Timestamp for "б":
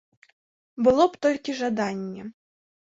1.11-1.21